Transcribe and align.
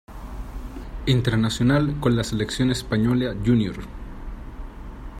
Internacional 1.05 1.99
con 1.99 2.15
la 2.15 2.23
selección 2.23 2.71
española 2.71 3.35
Júnior. 3.45 3.75